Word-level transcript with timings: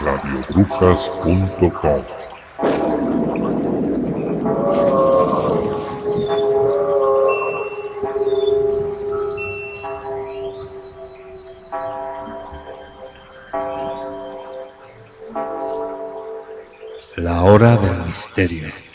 radiobrujas.com 0.00 2.04
La 17.16 17.42
hora 17.42 17.76
del 17.78 18.06
misterio. 18.06 18.87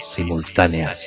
Simultáneas. 0.00 1.06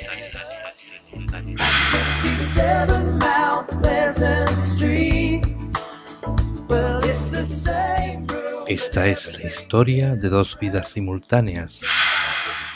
Esta 8.68 9.06
es 9.06 9.38
la 9.38 9.48
historia 9.48 10.14
de 10.14 10.28
dos 10.28 10.58
vidas 10.58 10.88
simultáneas, 10.88 11.82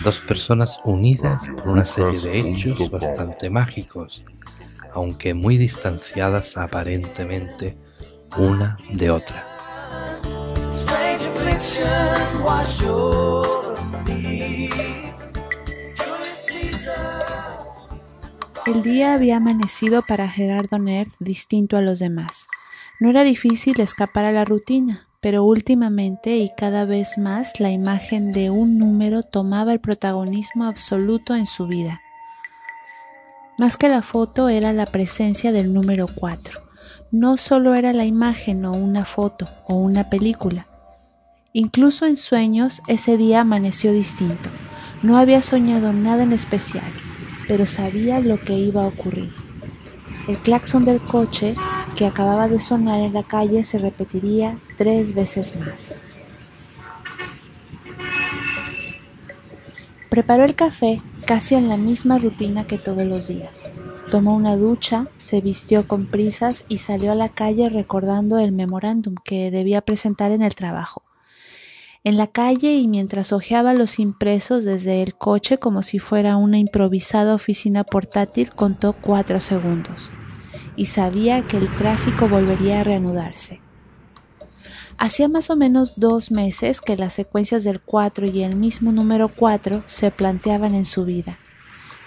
dos 0.00 0.19
personas 0.19 0.78
unidas 0.84 1.48
por 1.56 1.69
una 1.69 1.84
serie 1.84 2.20
de 2.20 2.39
hechos 2.41 2.91
bastante 2.91 3.48
mágicos, 3.48 4.24
aunque 4.92 5.33
muy 5.34 5.56
distanciadas 5.56 6.56
aparentemente 6.56 7.77
una 8.36 8.77
de 8.91 9.11
otra. 9.11 9.47
El 18.67 18.83
día 18.83 19.14
había 19.14 19.36
amanecido 19.36 20.03
para 20.03 20.28
Gerardo 20.28 20.81
Nerd 20.81 21.12
distinto 21.20 21.77
a 21.77 21.83
los 21.83 22.00
demás. 22.00 22.48
No 22.98 23.11
era 23.11 23.23
difícil 23.23 23.78
escapar 23.78 24.25
a 24.25 24.33
la 24.33 24.45
rutina, 24.45 25.06
pero 25.20 25.45
últimamente 25.45 26.39
y 26.39 26.50
cada 26.56 26.84
vez 26.84 27.17
más 27.17 27.61
la 27.61 27.70
imagen 27.70 28.33
de 28.33 28.50
un 28.50 28.77
número 28.77 29.23
tomaba 29.23 29.73
el 29.73 29.79
protagonismo 29.79 30.64
absoluto 30.64 31.36
en 31.36 31.46
su 31.46 31.68
vida. 31.68 32.01
Más 33.57 33.77
que 33.77 33.89
la 33.89 34.02
foto 34.02 34.48
era 34.48 34.73
la 34.73 34.86
presencia 34.86 35.52
del 35.52 35.73
número 35.73 36.08
4. 36.13 36.61
No 37.13 37.36
solo 37.36 37.77
era 37.77 37.92
la 37.92 38.05
imagen 38.05 38.64
o 38.64 38.73
una 38.73 39.05
foto 39.05 39.46
o 39.69 39.77
una 39.77 40.11
película. 40.11 40.67
Incluso 41.52 42.05
en 42.05 42.17
sueños 42.17 42.83
ese 42.89 43.17
día 43.17 43.42
amaneció 43.42 43.92
distinto. 43.92 44.51
No 45.05 45.19
había 45.19 45.40
soñado 45.40 45.92
nada 45.92 46.24
en 46.24 46.33
especial 46.33 46.83
pero 47.48 47.67
sabía 47.67 48.20
lo 48.20 48.39
que 48.39 48.55
iba 48.55 48.83
a 48.83 48.86
ocurrir. 48.86 49.33
El 50.29 50.39
claxon 50.39 50.84
del 50.84 51.01
coche 51.01 51.55
que 51.96 52.07
acababa 52.07 52.48
de 52.48 52.61
sonar 52.61 53.01
en 53.01 53.14
la 53.14 53.23
calle 53.23 53.64
se 53.64 53.79
repetiría 53.79 54.58
tres 54.77 55.14
veces 55.14 55.55
más. 55.57 55.95
Preparó 60.11 60.45
el 60.45 60.55
café 60.55 61.01
casi 61.27 61.55
en 61.55 61.68
la 61.68 61.77
misma 61.77 62.18
rutina 62.18 62.64
que 62.64 62.79
todos 62.79 63.05
los 63.05 63.29
días. 63.29 63.63
Tomó 64.11 64.36
una 64.36 64.57
ducha, 64.57 65.07
se 65.17 65.40
vistió 65.40 65.86
con 65.86 66.07
prisas 66.07 66.64
y 66.68 66.78
salió 66.78 67.13
a 67.13 67.17
la 67.17 67.28
calle 67.28 67.68
recordando 67.68 68.39
el 68.39 68.52
memorándum 68.52 69.17
que 69.24 69.51
debía 69.51 69.80
presentar 69.80 70.30
en 70.30 70.42
el 70.42 70.55
trabajo 70.55 71.05
en 72.06 72.17
la 72.17 72.28
calle 72.28 72.77
y 72.77 72.86
mientras 72.86 73.33
hojeaba 73.33 73.74
los 73.74 73.98
impresos 73.98 74.64
desde 74.64 75.02
el 75.02 75.17
coche 75.17 75.58
como 75.58 75.83
si 75.83 75.98
fuera 75.98 76.36
una 76.36 76.56
improvisada 76.56 77.34
oficina 77.34 77.83
portátil 77.83 78.50
contó 78.50 78.92
cuatro 78.92 79.40
segundos 79.40 80.12
y 80.77 80.86
sabía 80.86 81.42
que 81.42 81.56
el 81.56 81.68
tráfico 81.68 82.28
volvería 82.28 82.78
a 82.78 82.84
reanudarse. 82.84 83.61
Hacía 84.98 85.27
más 85.27 85.50
o 85.50 85.56
menos 85.56 85.95
dos 85.96 86.30
meses 86.30 86.80
que 86.80 86.96
las 86.96 87.12
secuencias 87.12 87.64
del 87.64 87.80
4 87.80 88.27
y 88.27 88.45
el 88.45 88.55
mismo 88.55 88.92
número 88.92 89.27
4 89.34 89.83
se 89.89 90.12
planteaban 90.12 90.77
en 90.77 90.84
su 90.84 91.05
vida. 91.05 91.40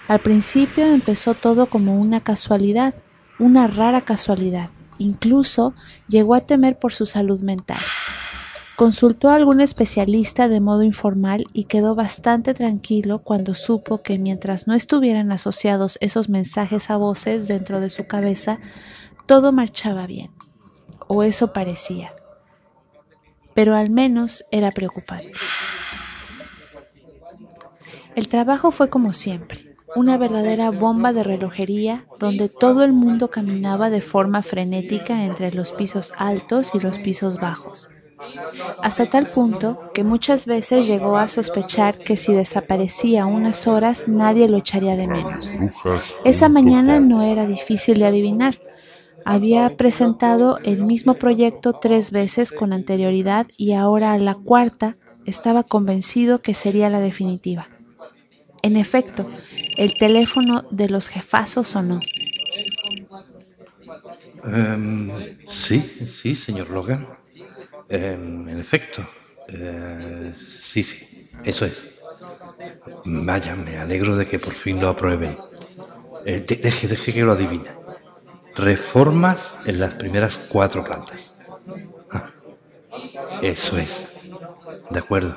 Al 0.08 0.20
principio 0.20 0.86
empezó 0.86 1.34
todo 1.34 1.68
como 1.68 2.00
una 2.00 2.22
casualidad, 2.22 2.94
una 3.38 3.66
rara 3.66 4.00
casualidad. 4.00 4.70
Incluso 4.98 5.74
llegó 6.08 6.34
a 6.34 6.40
temer 6.40 6.78
por 6.78 6.94
su 6.94 7.04
salud 7.04 7.42
mental. 7.42 7.80
Consultó 8.80 9.28
a 9.28 9.34
algún 9.34 9.60
especialista 9.60 10.48
de 10.48 10.58
modo 10.58 10.82
informal 10.82 11.44
y 11.52 11.64
quedó 11.64 11.94
bastante 11.94 12.54
tranquilo 12.54 13.18
cuando 13.18 13.54
supo 13.54 14.00
que 14.00 14.18
mientras 14.18 14.66
no 14.66 14.72
estuvieran 14.72 15.32
asociados 15.32 15.98
esos 16.00 16.30
mensajes 16.30 16.88
a 16.88 16.96
voces 16.96 17.46
dentro 17.46 17.82
de 17.82 17.90
su 17.90 18.06
cabeza, 18.06 18.58
todo 19.26 19.52
marchaba 19.52 20.06
bien. 20.06 20.30
O 21.08 21.22
eso 21.22 21.52
parecía. 21.52 22.14
Pero 23.52 23.76
al 23.76 23.90
menos 23.90 24.46
era 24.50 24.70
preocupante. 24.70 25.32
El 28.16 28.28
trabajo 28.28 28.70
fue 28.70 28.88
como 28.88 29.12
siempre, 29.12 29.76
una 29.94 30.16
verdadera 30.16 30.70
bomba 30.70 31.12
de 31.12 31.22
relojería 31.22 32.06
donde 32.18 32.48
todo 32.48 32.82
el 32.82 32.94
mundo 32.94 33.28
caminaba 33.28 33.90
de 33.90 34.00
forma 34.00 34.40
frenética 34.40 35.26
entre 35.26 35.52
los 35.52 35.72
pisos 35.72 36.14
altos 36.16 36.70
y 36.74 36.80
los 36.80 36.98
pisos 36.98 37.36
bajos 37.36 37.90
hasta 38.82 39.06
tal 39.06 39.30
punto 39.30 39.90
que 39.94 40.04
muchas 40.04 40.46
veces 40.46 40.86
llegó 40.86 41.16
a 41.16 41.28
sospechar 41.28 41.98
que 41.98 42.16
si 42.16 42.32
desaparecía 42.32 43.26
unas 43.26 43.66
horas 43.66 44.08
nadie 44.08 44.48
lo 44.48 44.58
echaría 44.58 44.96
de 44.96 45.06
menos. 45.06 45.54
Esa 46.24 46.48
mañana 46.48 47.00
no 47.00 47.22
era 47.22 47.46
difícil 47.46 47.98
de 47.98 48.06
adivinar. 48.06 48.58
Había 49.24 49.76
presentado 49.76 50.58
el 50.64 50.82
mismo 50.84 51.14
proyecto 51.14 51.74
tres 51.74 52.10
veces 52.10 52.52
con 52.52 52.72
anterioridad 52.72 53.46
y 53.56 53.72
ahora 53.72 54.12
a 54.12 54.18
la 54.18 54.34
cuarta 54.34 54.96
estaba 55.26 55.62
convencido 55.62 56.40
que 56.40 56.54
sería 56.54 56.88
la 56.88 57.00
definitiva. 57.00 57.68
En 58.62 58.76
efecto, 58.76 59.28
el 59.78 59.94
teléfono 59.94 60.64
de 60.70 60.88
los 60.88 61.08
jefazos 61.08 61.68
sonó. 61.68 62.00
Em, 64.44 65.10
sí, 65.48 65.80
sí, 66.06 66.34
señor 66.34 66.70
Logan. 66.70 67.19
Em, 67.90 68.48
en 68.48 68.58
efecto, 68.60 69.02
eh, 69.48 70.32
sí, 70.60 70.82
sí, 70.84 71.26
eso 71.44 71.64
es. 71.64 71.84
Vaya, 73.04 73.56
me 73.56 73.78
alegro 73.78 74.16
de 74.16 74.26
que 74.28 74.38
por 74.38 74.54
fin 74.54 74.80
lo 74.80 74.88
aprueben. 74.88 75.36
Eh, 76.24 76.40
deje, 76.46 76.86
deje 76.86 77.12
que 77.12 77.22
lo 77.22 77.32
adivine. 77.32 77.70
Reformas 78.54 79.54
en 79.64 79.80
las 79.80 79.94
primeras 79.94 80.36
cuatro 80.36 80.84
plantas. 80.84 81.32
Ah, 82.12 82.30
eso 83.42 83.76
es. 83.76 84.06
De 84.90 84.98
acuerdo. 85.00 85.34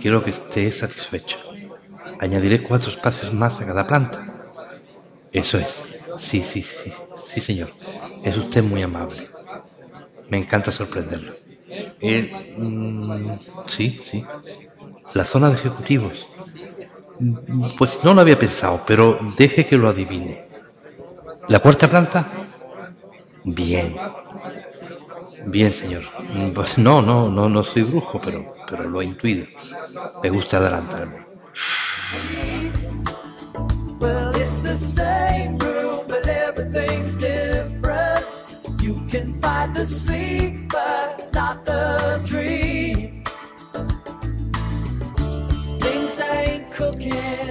Quiero 0.00 0.22
que 0.22 0.30
esté 0.30 0.70
satisfecho. 0.70 1.38
Añadiré 2.20 2.62
cuatro 2.62 2.90
espacios 2.90 3.34
más 3.34 3.60
a 3.60 3.66
cada 3.66 3.86
planta. 3.88 4.20
Eso 5.32 5.58
es. 5.58 5.82
Sí, 6.18 6.42
sí, 6.42 6.62
sí. 6.62 6.92
Sí, 7.26 7.40
señor. 7.40 7.70
Es 8.22 8.36
usted 8.36 8.62
muy 8.62 8.82
amable. 8.82 9.28
Me 10.28 10.38
encanta 10.38 10.70
sorprenderlo. 10.70 11.41
Eh, 12.00 12.54
mm, 12.56 13.30
sí, 13.66 14.00
sí. 14.04 14.24
La 15.14 15.24
zona 15.24 15.48
de 15.48 15.54
ejecutivos. 15.54 16.28
Mm, 17.18 17.76
pues 17.78 18.00
no 18.04 18.14
lo 18.14 18.20
había 18.20 18.38
pensado, 18.38 18.82
pero 18.86 19.18
deje 19.36 19.66
que 19.66 19.76
lo 19.76 19.88
adivine. 19.88 20.44
¿La 21.48 21.58
cuarta 21.58 21.88
planta? 21.88 22.26
Bien. 23.44 23.96
Bien, 25.46 25.72
señor. 25.72 26.02
Pues 26.54 26.78
no, 26.78 27.02
no, 27.02 27.28
no, 27.28 27.48
no 27.48 27.62
soy 27.64 27.82
brujo, 27.82 28.20
pero, 28.20 28.54
pero 28.68 28.88
lo 28.88 29.00
he 29.00 29.06
intuido. 29.06 29.46
Me 30.22 30.30
gusta 30.30 30.58
adelantarme. 30.58 31.22
Well, 33.98 34.34
it's 34.36 34.62
the 34.62 34.76
same 34.76 35.58
room, 35.58 36.06
but 36.08 36.26
everything's 36.26 37.14
different. 37.14 38.26
You 38.80 39.00
can 39.08 39.40
fight 39.40 39.74
the 39.74 39.86
sleep, 39.86 40.61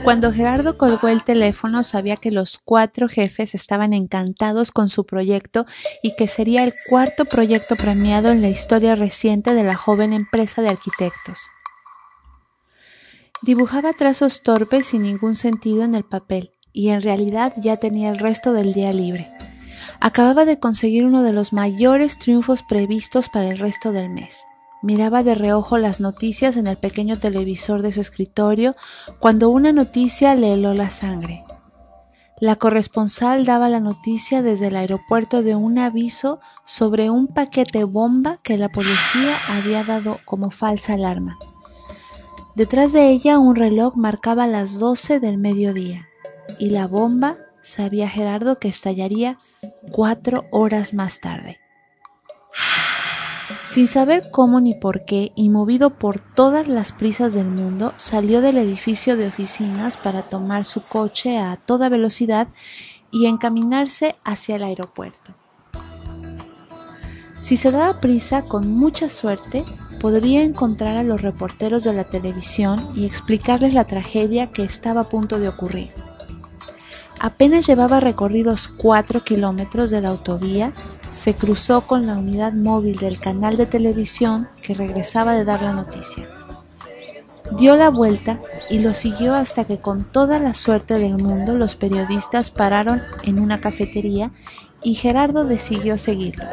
Cuando 0.03 0.31
Gerardo 0.33 0.79
colgó 0.79 1.09
el 1.09 1.23
teléfono 1.23 1.83
sabía 1.83 2.17
que 2.17 2.31
los 2.31 2.57
cuatro 2.57 3.07
jefes 3.07 3.53
estaban 3.53 3.93
encantados 3.93 4.71
con 4.71 4.89
su 4.89 5.05
proyecto 5.05 5.67
y 6.01 6.15
que 6.15 6.27
sería 6.27 6.63
el 6.63 6.73
cuarto 6.89 7.25
proyecto 7.25 7.75
premiado 7.75 8.29
en 8.29 8.41
la 8.41 8.49
historia 8.49 8.95
reciente 8.95 9.53
de 9.53 9.63
la 9.63 9.75
joven 9.75 10.11
empresa 10.13 10.63
de 10.63 10.69
arquitectos. 10.69 11.39
Dibujaba 13.43 13.93
trazos 13.93 14.41
torpes 14.41 14.87
sin 14.87 15.03
ningún 15.03 15.35
sentido 15.35 15.83
en 15.83 15.93
el 15.93 16.03
papel 16.03 16.51
y 16.73 16.89
en 16.89 17.03
realidad 17.03 17.53
ya 17.57 17.75
tenía 17.75 18.09
el 18.09 18.17
resto 18.17 18.53
del 18.53 18.73
día 18.73 18.91
libre. 18.93 19.31
Acababa 19.99 20.45
de 20.45 20.59
conseguir 20.59 21.05
uno 21.05 21.21
de 21.21 21.33
los 21.33 21.53
mayores 21.53 22.17
triunfos 22.17 22.63
previstos 22.63 23.29
para 23.29 23.49
el 23.49 23.59
resto 23.59 23.91
del 23.91 24.09
mes. 24.09 24.45
Miraba 24.81 25.23
de 25.23 25.35
reojo 25.35 25.77
las 25.77 25.99
noticias 25.99 26.57
en 26.57 26.67
el 26.67 26.77
pequeño 26.77 27.19
televisor 27.19 27.81
de 27.81 27.93
su 27.93 28.01
escritorio 28.01 28.75
cuando 29.19 29.49
una 29.49 29.71
noticia 29.71 30.33
le 30.35 30.53
heló 30.53 30.73
la 30.73 30.89
sangre. 30.89 31.43
La 32.39 32.55
corresponsal 32.55 33.45
daba 33.45 33.69
la 33.69 33.79
noticia 33.79 34.41
desde 34.41 34.67
el 34.67 34.75
aeropuerto 34.75 35.43
de 35.43 35.53
un 35.53 35.77
aviso 35.77 36.39
sobre 36.65 37.11
un 37.11 37.27
paquete 37.27 37.83
bomba 37.83 38.39
que 38.41 38.57
la 38.57 38.69
policía 38.69 39.37
había 39.47 39.83
dado 39.83 40.19
como 40.25 40.49
falsa 40.49 40.93
alarma. 40.93 41.37
Detrás 42.55 42.93
de 42.93 43.11
ella 43.11 43.37
un 43.37 43.55
reloj 43.55 43.95
marcaba 43.95 44.47
las 44.47 44.79
12 44.79 45.19
del 45.19 45.37
mediodía 45.37 46.07
y 46.57 46.71
la 46.71 46.87
bomba 46.87 47.37
sabía 47.61 48.09
Gerardo 48.09 48.57
que 48.57 48.69
estallaría 48.69 49.37
cuatro 49.91 50.45
horas 50.49 50.95
más 50.95 51.19
tarde. 51.19 51.59
Sin 53.71 53.87
saber 53.87 54.31
cómo 54.31 54.59
ni 54.59 54.73
por 54.73 55.05
qué 55.05 55.31
y 55.33 55.47
movido 55.47 55.91
por 55.91 56.19
todas 56.19 56.67
las 56.67 56.91
prisas 56.91 57.33
del 57.33 57.45
mundo, 57.45 57.93
salió 57.95 58.41
del 58.41 58.57
edificio 58.57 59.15
de 59.15 59.27
oficinas 59.27 59.95
para 59.95 60.23
tomar 60.23 60.65
su 60.65 60.81
coche 60.81 61.37
a 61.37 61.55
toda 61.55 61.87
velocidad 61.87 62.49
y 63.11 63.27
encaminarse 63.27 64.17
hacia 64.25 64.57
el 64.57 64.63
aeropuerto. 64.63 65.31
Si 67.39 67.55
se 67.55 67.71
daba 67.71 68.01
prisa, 68.01 68.43
con 68.43 68.69
mucha 68.69 69.07
suerte, 69.07 69.63
podría 70.01 70.43
encontrar 70.43 70.97
a 70.97 71.03
los 71.03 71.21
reporteros 71.21 71.85
de 71.85 71.93
la 71.93 72.03
televisión 72.03 72.85
y 72.93 73.05
explicarles 73.05 73.73
la 73.73 73.85
tragedia 73.85 74.51
que 74.51 74.63
estaba 74.63 74.99
a 74.99 75.09
punto 75.09 75.39
de 75.39 75.47
ocurrir. 75.47 75.93
Apenas 77.21 77.67
llevaba 77.67 78.01
recorridos 78.01 78.67
cuatro 78.67 79.23
kilómetros 79.23 79.91
de 79.91 80.01
la 80.01 80.09
autovía, 80.09 80.73
se 81.21 81.35
cruzó 81.35 81.81
con 81.81 82.07
la 82.07 82.17
unidad 82.17 82.51
móvil 82.51 82.97
del 82.97 83.19
canal 83.19 83.55
de 83.55 83.67
televisión 83.67 84.47
que 84.63 84.73
regresaba 84.73 85.35
de 85.35 85.45
dar 85.45 85.61
la 85.61 85.71
noticia. 85.71 86.27
Dio 87.59 87.75
la 87.75 87.91
vuelta 87.91 88.39
y 88.71 88.79
lo 88.79 88.95
siguió 88.95 89.35
hasta 89.35 89.65
que 89.65 89.77
con 89.77 90.03
toda 90.03 90.39
la 90.39 90.55
suerte 90.55 90.95
del 90.95 91.19
mundo 91.19 91.53
los 91.53 91.75
periodistas 91.75 92.49
pararon 92.49 93.03
en 93.21 93.37
una 93.37 93.61
cafetería 93.61 94.31
y 94.81 94.95
Gerardo 94.95 95.43
decidió 95.43 95.99
seguirlos. 95.99 96.49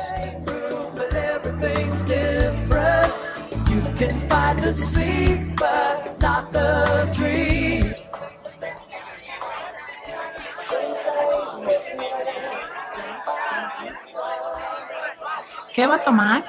¿Qué 15.78 15.86
va 15.86 15.94
a 15.94 16.02
tomar? 16.02 16.42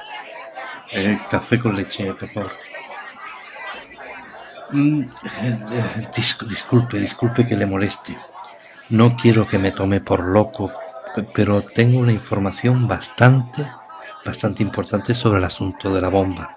Eh, 0.90 1.16
café 1.30 1.60
con 1.60 1.76
leche, 1.76 2.12
por 2.14 2.28
favor. 2.30 2.50
Mm, 4.72 5.02
eh, 5.02 5.58
eh, 5.70 6.08
dis- 6.12 6.36
disculpe, 6.48 6.98
disculpe 6.98 7.46
que 7.46 7.54
le 7.54 7.64
moleste. 7.64 8.18
No 8.88 9.16
quiero 9.16 9.46
que 9.46 9.56
me 9.56 9.70
tome 9.70 10.00
por 10.00 10.26
loco, 10.26 10.72
pe- 11.14 11.22
pero 11.32 11.62
tengo 11.62 12.00
una 12.00 12.10
información 12.10 12.88
bastante, 12.88 13.64
bastante 14.26 14.64
importante 14.64 15.14
sobre 15.14 15.38
el 15.38 15.44
asunto 15.44 15.94
de 15.94 16.00
la 16.00 16.08
bomba. 16.08 16.56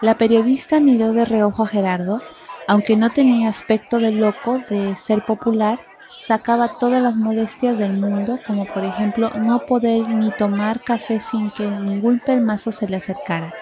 La 0.00 0.16
periodista 0.18 0.78
miró 0.78 1.12
de 1.14 1.24
reojo 1.24 1.64
a 1.64 1.66
Gerardo, 1.66 2.22
aunque 2.68 2.94
no 2.96 3.10
tenía 3.10 3.48
aspecto 3.48 3.98
de 3.98 4.12
loco 4.12 4.60
de 4.70 4.94
ser 4.94 5.22
popular, 5.24 5.80
sacaba 6.14 6.78
todas 6.78 7.02
las 7.02 7.16
molestias 7.16 7.78
del 7.78 7.94
mundo, 7.94 8.38
como 8.46 8.66
por 8.66 8.84
ejemplo 8.84 9.30
no 9.38 9.66
poder 9.66 10.08
ni 10.08 10.30
tomar 10.30 10.80
café 10.80 11.20
sin 11.20 11.50
que 11.50 11.66
ningún 11.66 12.20
pelmazo 12.20 12.72
se 12.72 12.88
le 12.88 12.96
acercara. 12.96 13.52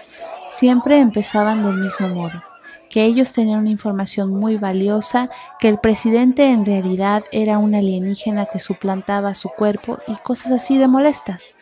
Siempre 0.48 0.98
empezaban 0.98 1.62
del 1.62 1.74
mismo 1.74 2.08
modo, 2.08 2.42
que 2.88 3.04
ellos 3.04 3.32
tenían 3.32 3.60
una 3.60 3.70
información 3.70 4.30
muy 4.30 4.56
valiosa, 4.56 5.28
que 5.58 5.68
el 5.68 5.78
presidente 5.78 6.50
en 6.50 6.64
realidad 6.64 7.24
era 7.32 7.58
un 7.58 7.74
alienígena 7.74 8.46
que 8.46 8.58
suplantaba 8.58 9.34
su 9.34 9.48
cuerpo 9.48 9.98
y 10.06 10.14
cosas 10.16 10.52
así 10.52 10.78
de 10.78 10.88
molestas. 10.88 11.54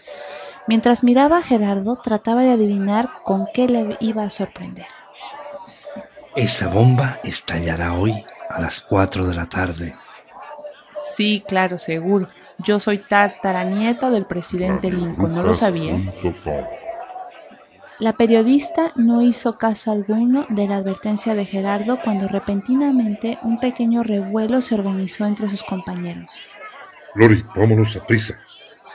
Mientras 0.67 1.03
miraba 1.05 1.39
a 1.39 1.43
Gerardo, 1.43 1.97
trataba 1.97 2.43
de 2.43 2.53
adivinar 2.53 3.09
con 3.23 3.47
qué 3.53 3.69
le 3.69 3.97
iba 4.01 4.23
a 4.23 4.31
sorprender. 4.31 4.87
Esa 6.37 6.69
bomba 6.69 7.21
estallará 7.23 7.95
hoy 7.95 8.25
a 8.49 8.61
las 8.61 8.81
4 8.81 9.27
de 9.27 9.35
la 9.35 9.47
tarde. 9.47 9.95
Sí, 11.05 11.45
claro, 11.47 11.79
seguro. 11.79 12.29
Yo 12.59 12.81
soy 12.81 12.99
tartaranieta 12.99 14.11
del 14.11 14.27
presidente 14.27 14.91
Lincoln, 14.91 15.35
¿no 15.35 15.43
lo 15.43 15.55
sabía? 15.55 15.99
La 17.99 18.15
periodista 18.15 18.93
no 18.97 19.23
hizo 19.23 19.57
caso 19.57 19.93
alguno 19.93 20.47
de 20.49 20.67
la 20.67 20.77
advertencia 20.77 21.35
de 21.35 21.45
Gerardo 21.45 21.99
cuando 22.03 22.27
repentinamente 22.27 23.39
un 23.43 23.61
pequeño 23.61 24.03
revuelo 24.03 24.61
se 24.61 24.75
organizó 24.75 25.27
entre 25.27 25.49
sus 25.49 25.63
compañeros. 25.63 26.41
Lori, 27.15 27.45
vámonos 27.55 27.97
a 27.97 28.07
prisa. 28.07 28.41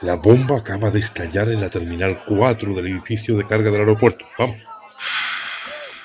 La 0.01 0.15
bomba 0.15 0.57
acaba 0.57 0.91
de 0.91 0.99
estallar 0.99 1.49
en 1.49 1.61
la 1.61 1.69
terminal 1.69 2.23
4 2.27 2.73
del 2.73 2.87
edificio 2.87 3.37
de 3.37 3.47
carga 3.47 3.71
del 3.71 3.81
aeropuerto. 3.81 4.25
Vamos. 4.37 4.57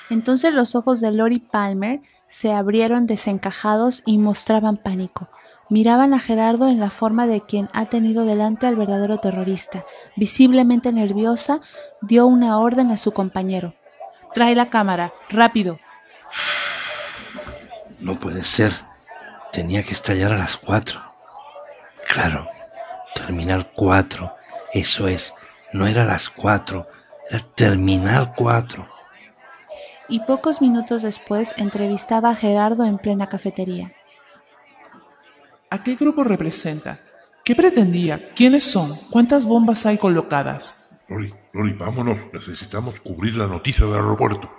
Entonces 0.09 0.53
los 0.53 0.75
ojos 0.75 1.01
de 1.01 1.11
Lori 1.11 1.39
Palmer 1.39 2.01
se 2.27 2.51
abrieron 2.51 3.07
desencajados 3.07 4.03
y 4.05 4.17
mostraban 4.17 4.77
pánico. 4.77 5.29
Miraban 5.69 6.13
a 6.13 6.19
Gerardo 6.19 6.67
en 6.67 6.79
la 6.79 6.91
forma 6.91 7.25
de 7.25 7.41
quien 7.41 7.69
ha 7.73 7.85
tenido 7.85 8.25
delante 8.25 8.67
al 8.67 8.75
verdadero 8.75 9.17
terrorista. 9.17 9.83
Visiblemente 10.15 10.91
nerviosa, 10.91 11.59
dio 12.01 12.27
una 12.27 12.59
orden 12.59 12.91
a 12.91 12.97
su 12.97 13.11
compañero. 13.11 13.73
Trae 14.33 14.53
la 14.53 14.69
cámara, 14.69 15.13
rápido. 15.29 15.79
No 17.99 18.19
puede 18.19 18.43
ser. 18.43 18.73
Tenía 19.51 19.81
que 19.81 19.93
estallar 19.93 20.33
a 20.33 20.37
las 20.37 20.57
4. 20.57 21.01
Claro, 22.07 22.47
terminal 23.15 23.71
4. 23.73 24.31
Eso 24.73 25.07
es. 25.07 25.33
No 25.73 25.87
era 25.87 26.03
las 26.03 26.29
4. 26.29 26.87
Era 27.31 27.39
terminal 27.55 28.33
4. 28.35 28.85
Y 30.09 30.19
pocos 30.19 30.61
minutos 30.61 31.01
después 31.01 31.55
entrevistaba 31.57 32.29
a 32.29 32.35
Gerardo 32.35 32.85
en 32.85 32.99
plena 32.99 33.27
cafetería. 33.27 33.93
¿A 35.69 35.83
qué 35.83 35.95
grupo 35.95 36.23
representa? 36.23 36.99
¿Qué 37.43 37.55
pretendía? 37.55 38.33
¿Quiénes 38.35 38.63
son? 38.63 38.95
¿Cuántas 39.09 39.45
bombas 39.45 39.85
hay 39.85 39.97
colocadas? 39.97 41.01
Lori, 41.09 41.33
Lori, 41.53 41.73
vámonos. 41.73 42.19
Necesitamos 42.33 42.99
cubrir 42.99 43.35
la 43.35 43.47
noticia 43.47 43.85
del 43.85 43.95
aeropuerto. 43.95 44.49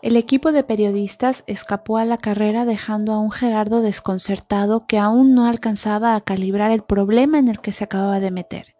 El 0.00 0.16
equipo 0.16 0.52
de 0.52 0.62
periodistas 0.62 1.42
escapó 1.48 1.98
a 1.98 2.04
la 2.04 2.18
carrera 2.18 2.64
dejando 2.64 3.12
a 3.12 3.18
un 3.18 3.32
Gerardo 3.32 3.80
desconcertado 3.80 4.86
que 4.86 4.98
aún 4.98 5.34
no 5.34 5.46
alcanzaba 5.46 6.14
a 6.14 6.20
calibrar 6.20 6.70
el 6.70 6.82
problema 6.82 7.38
en 7.38 7.48
el 7.48 7.60
que 7.60 7.72
se 7.72 7.84
acababa 7.84 8.20
de 8.20 8.30
meter. 8.30 8.76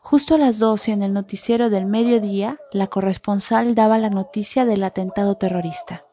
Justo 0.00 0.34
a 0.34 0.38
las 0.38 0.58
12 0.58 0.92
en 0.92 1.02
el 1.02 1.12
noticiero 1.12 1.70
del 1.70 1.86
mediodía, 1.86 2.58
la 2.72 2.88
corresponsal 2.88 3.76
daba 3.76 3.98
la 3.98 4.10
noticia 4.10 4.64
del 4.64 4.82
atentado 4.82 5.36
terrorista. 5.36 6.04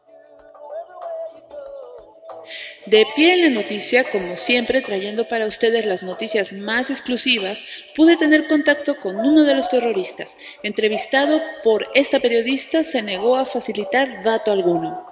De 2.86 3.06
pie 3.16 3.34
en 3.34 3.42
la 3.42 3.62
noticia, 3.62 4.04
como 4.04 4.36
siempre 4.36 4.82
trayendo 4.82 5.28
para 5.28 5.46
ustedes 5.46 5.86
las 5.86 6.04
noticias 6.04 6.52
más 6.52 6.90
exclusivas, 6.90 7.64
pude 7.96 8.18
tener 8.18 8.48
contacto 8.48 8.98
con 8.98 9.16
uno 9.16 9.44
de 9.44 9.56
los 9.56 9.70
terroristas. 9.70 10.36
Entrevistado 10.64 11.42
por 11.64 11.88
esta 11.96 12.20
periodista, 12.20 12.84
se 12.84 13.02
negó 13.02 13.38
a 13.38 13.46
facilitar 13.46 14.22
dato 14.24 14.52
alguno. 14.52 15.06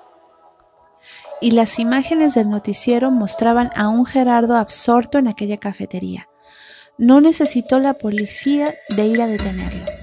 Y 1.40 1.52
las 1.52 1.80
imágenes 1.80 2.36
del 2.36 2.50
noticiero 2.50 3.10
mostraban 3.10 3.72
a 3.76 3.88
un 3.88 4.06
Gerardo 4.06 4.58
absorto 4.58 5.18
en 5.18 5.28
aquella 5.28 5.58
cafetería. 5.58 6.28
no 6.98 7.20
necesitó 7.20 7.80
la 7.80 7.96
policía 7.96 8.76
de 8.90 9.08
ir 9.08 9.22
a 9.24 9.28
detenerlo. 9.28 10.01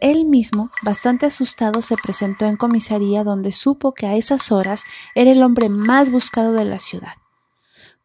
Él 0.00 0.24
mismo, 0.24 0.70
bastante 0.82 1.26
asustado, 1.26 1.82
se 1.82 1.96
presentó 1.96 2.46
en 2.46 2.56
comisaría 2.56 3.24
donde 3.24 3.52
supo 3.52 3.94
que 3.94 4.06
a 4.06 4.14
esas 4.16 4.52
horas 4.52 4.84
era 5.14 5.30
el 5.30 5.42
hombre 5.42 5.68
más 5.68 6.10
buscado 6.10 6.52
de 6.52 6.64
la 6.64 6.78
ciudad. 6.78 7.14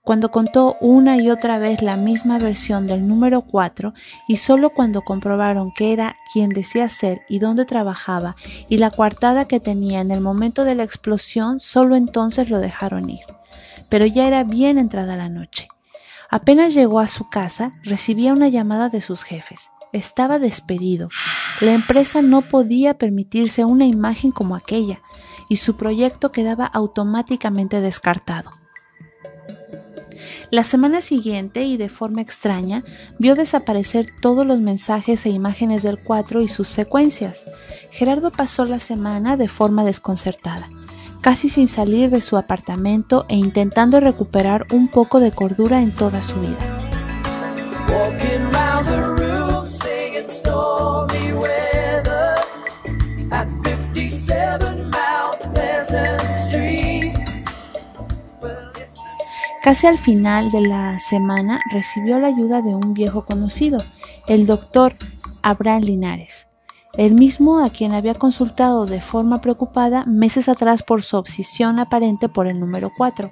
Cuando 0.03 0.31
contó 0.31 0.77
una 0.81 1.17
y 1.17 1.29
otra 1.29 1.59
vez 1.59 1.83
la 1.83 1.95
misma 1.95 2.39
versión 2.39 2.87
del 2.87 3.07
número 3.07 3.41
4 3.41 3.93
y 4.27 4.37
solo 4.37 4.71
cuando 4.71 5.03
comprobaron 5.03 5.71
que 5.71 5.93
era 5.93 6.15
quien 6.33 6.49
decía 6.49 6.89
ser 6.89 7.21
y 7.29 7.37
dónde 7.37 7.65
trabajaba 7.65 8.35
y 8.67 8.77
la 8.77 8.89
coartada 8.89 9.45
que 9.45 9.59
tenía 9.59 10.01
en 10.01 10.09
el 10.09 10.19
momento 10.19 10.63
de 10.63 10.73
la 10.73 10.83
explosión, 10.83 11.59
solo 11.59 11.95
entonces 11.95 12.49
lo 12.49 12.59
dejaron 12.59 13.11
ir. 13.11 13.25
Pero 13.89 14.07
ya 14.07 14.25
era 14.25 14.43
bien 14.43 14.79
entrada 14.79 15.15
la 15.17 15.29
noche. 15.29 15.67
Apenas 16.31 16.73
llegó 16.73 16.99
a 16.99 17.07
su 17.07 17.29
casa, 17.29 17.73
recibía 17.83 18.33
una 18.33 18.47
llamada 18.47 18.89
de 18.89 19.01
sus 19.01 19.21
jefes. 19.21 19.69
Estaba 19.93 20.39
despedido. 20.39 21.09
La 21.59 21.73
empresa 21.73 22.21
no 22.21 22.41
podía 22.41 22.97
permitirse 22.97 23.65
una 23.65 23.85
imagen 23.85 24.31
como 24.31 24.55
aquella, 24.55 25.01
y 25.49 25.57
su 25.57 25.75
proyecto 25.75 26.31
quedaba 26.31 26.65
automáticamente 26.65 27.81
descartado. 27.81 28.49
La 30.49 30.63
semana 30.63 31.01
siguiente, 31.01 31.63
y 31.63 31.77
de 31.77 31.89
forma 31.89 32.21
extraña, 32.21 32.83
vio 33.19 33.35
desaparecer 33.35 34.07
todos 34.21 34.45
los 34.45 34.59
mensajes 34.59 35.25
e 35.25 35.29
imágenes 35.29 35.83
del 35.83 35.99
4 35.99 36.41
y 36.41 36.47
sus 36.47 36.67
secuencias. 36.67 37.45
Gerardo 37.89 38.31
pasó 38.31 38.65
la 38.65 38.79
semana 38.79 39.37
de 39.37 39.47
forma 39.47 39.83
desconcertada, 39.83 40.69
casi 41.21 41.49
sin 41.49 41.67
salir 41.67 42.09
de 42.09 42.21
su 42.21 42.37
apartamento 42.37 43.25
e 43.29 43.35
intentando 43.35 43.99
recuperar 43.99 44.67
un 44.71 44.87
poco 44.87 45.19
de 45.19 45.31
cordura 45.31 45.81
en 45.81 45.91
toda 45.91 46.21
su 46.21 46.39
vida. 46.39 46.57
Stormy 50.31 51.33
weather 51.33 52.37
at 53.31 53.47
57 53.63 54.89
Mount 54.89 55.53
Pleasant 55.53 56.33
Street. 56.33 57.13
Well, 58.41 58.71
it's 58.77 58.93
the 58.93 59.61
Casi 59.61 59.87
al 59.87 59.97
final 59.97 60.49
de 60.51 60.61
la 60.61 60.99
semana 60.99 61.59
recibió 61.73 62.17
la 62.17 62.29
ayuda 62.29 62.61
de 62.61 62.73
un 62.73 62.93
viejo 62.93 63.25
conocido, 63.25 63.79
el 64.27 64.45
doctor 64.45 64.93
Abraham 65.41 65.81
Linares, 65.81 66.47
el 66.93 67.13
mismo 67.13 67.59
a 67.59 67.69
quien 67.69 67.91
había 67.91 68.13
consultado 68.13 68.85
de 68.85 69.01
forma 69.01 69.41
preocupada 69.41 70.05
meses 70.05 70.47
atrás 70.47 70.81
por 70.81 71.03
su 71.03 71.17
obsesión 71.17 71.77
aparente 71.77 72.29
por 72.29 72.47
el 72.47 72.57
número 72.57 72.89
4. 72.97 73.29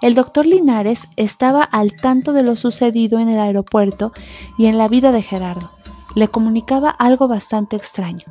El 0.00 0.14
doctor 0.14 0.46
Linares 0.46 1.08
estaba 1.16 1.62
al 1.62 1.94
tanto 1.94 2.32
de 2.32 2.44
lo 2.44 2.54
sucedido 2.54 3.18
en 3.18 3.28
el 3.28 3.40
aeropuerto 3.40 4.12
y 4.56 4.66
en 4.66 4.78
la 4.78 4.86
vida 4.86 5.10
de 5.10 5.22
Gerardo. 5.22 5.70
Le 6.14 6.28
comunicaba 6.28 6.90
algo 6.90 7.26
bastante 7.26 7.76
extraño. 7.76 8.26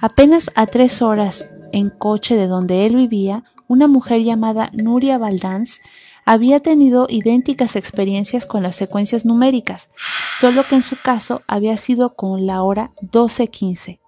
Apenas 0.00 0.50
a 0.54 0.66
tres 0.66 1.02
horas 1.02 1.46
en 1.72 1.90
coche 1.90 2.36
de 2.36 2.46
donde 2.46 2.86
él 2.86 2.96
vivía, 2.96 3.44
una 3.66 3.88
mujer 3.88 4.22
llamada 4.22 4.70
Nuria 4.72 5.18
Valdanz 5.18 5.80
había 6.24 6.60
tenido 6.60 7.06
idénticas 7.08 7.74
experiencias 7.74 8.46
con 8.46 8.62
las 8.62 8.76
secuencias 8.76 9.24
numéricas, 9.24 9.90
solo 10.38 10.62
que 10.68 10.76
en 10.76 10.82
su 10.82 10.96
caso 11.00 11.42
había 11.46 11.76
sido 11.76 12.14
con 12.14 12.46
la 12.46 12.62
hora 12.62 12.92
12.15, 13.02 13.98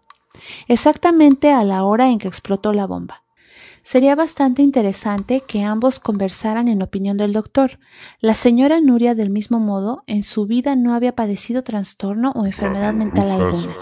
exactamente 0.69 1.51
a 1.51 1.65
la 1.65 1.83
hora 1.83 2.09
en 2.09 2.19
que 2.19 2.29
explotó 2.29 2.73
la 2.73 2.87
bomba. 2.87 3.20
Sería 3.83 4.15
bastante 4.15 4.63
interesante 4.63 5.43
que 5.47 5.63
ambos 5.63 6.01
conversaran 6.01 6.69
en 6.69 6.83
opinión 6.83 7.17
del 7.17 7.33
doctor. 7.33 7.79
La 8.21 8.35
señora 8.35 8.81
Nuria, 8.81 9.15
del 9.15 9.31
mismo 9.31 9.59
modo, 9.59 10.05
en 10.07 10.23
su 10.23 10.47
vida 10.47 10.77
no 10.77 10.95
había 10.95 11.15
padecido 11.15 11.63
trastorno 11.63 12.33
o 12.35 12.47
enfermedad 12.47 12.93
mental 12.93 13.31
alguna. 13.31 13.75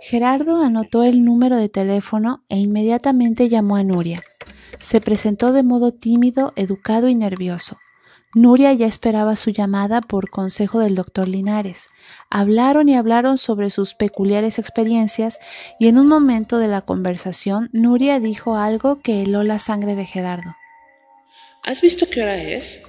Gerardo 0.00 0.60
anotó 0.62 1.02
el 1.02 1.24
número 1.24 1.56
de 1.56 1.68
teléfono 1.68 2.42
e 2.48 2.58
inmediatamente 2.58 3.48
llamó 3.48 3.76
a 3.76 3.84
Nuria. 3.84 4.20
Se 4.78 5.00
presentó 5.00 5.52
de 5.52 5.62
modo 5.62 5.92
tímido, 5.92 6.52
educado 6.56 7.08
y 7.08 7.14
nervioso. 7.14 7.78
Nuria 8.34 8.72
ya 8.72 8.86
esperaba 8.86 9.36
su 9.36 9.50
llamada 9.50 10.00
por 10.00 10.30
consejo 10.30 10.80
del 10.80 10.94
doctor 10.94 11.28
Linares. 11.28 11.88
Hablaron 12.30 12.88
y 12.88 12.96
hablaron 12.96 13.36
sobre 13.36 13.68
sus 13.68 13.94
peculiares 13.94 14.58
experiencias 14.58 15.38
y 15.78 15.88
en 15.88 15.98
un 15.98 16.06
momento 16.08 16.58
de 16.58 16.68
la 16.68 16.80
conversación 16.80 17.68
Nuria 17.72 18.20
dijo 18.20 18.56
algo 18.56 19.02
que 19.02 19.22
heló 19.22 19.42
la 19.42 19.58
sangre 19.58 19.94
de 19.94 20.06
Gerardo. 20.06 20.56
¿Has 21.62 21.82
visto 21.82 22.06
qué 22.10 22.22
hora 22.22 22.36
es? 22.42 22.82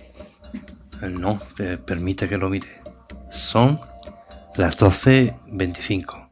Eh, 1.01 1.09
No, 1.09 1.39
eh, 1.59 1.77
permite 1.85 2.29
que 2.29 2.37
lo 2.37 2.49
mire. 2.49 2.81
Son 3.29 3.79
las 4.55 4.77
12.25. 4.77 6.29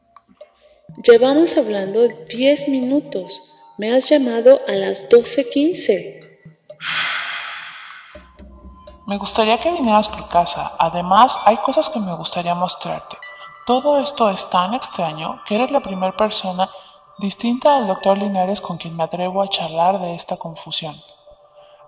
Llevamos 1.04 1.58
hablando 1.58 2.08
10 2.30 2.70
minutos. 2.70 3.42
Me 3.78 3.92
has 3.94 4.10
llamado 4.10 4.62
a 4.68 4.72
las 4.74 5.10
12.15. 5.10 6.31
Me 9.12 9.18
gustaría 9.18 9.58
que 9.58 9.74
vinieras 9.74 10.08
por 10.08 10.30
casa. 10.30 10.72
Además, 10.80 11.38
hay 11.44 11.58
cosas 11.58 11.90
que 11.90 12.00
me 12.00 12.16
gustaría 12.16 12.56
mostrarte. 12.56 13.18
Todo 13.66 13.98
esto 13.98 14.30
es 14.30 14.50
tan 14.50 14.74
extraño 14.74 15.42
que 15.46 15.56
eres 15.56 15.70
la 15.70 15.82
primera 15.82 16.16
persona 16.16 16.70
distinta 17.20 17.76
al 17.76 17.88
doctor 17.88 18.18
Linares 18.18 18.62
con 18.62 18.78
quien 18.78 18.96
me 18.96 19.04
atrevo 19.04 19.44
a 19.44 19.50
charlar 19.50 20.00
de 20.00 20.16
esta 20.16 20.38
confusión. 20.38 20.96